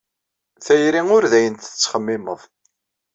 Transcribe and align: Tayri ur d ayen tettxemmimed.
Tayri 0.65 1.01
ur 1.15 1.23
d 1.31 1.33
ayen 1.37 1.55
tettxemmimed. 1.57 2.41